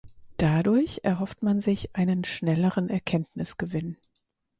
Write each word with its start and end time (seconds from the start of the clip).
Dadurch 0.37 1.01
erhofft 1.03 1.43
man 1.43 1.61
sich 1.61 1.95
einen 1.95 2.23
schnelleren 2.23 2.89
Erkenntnisgewinn. 2.89 3.97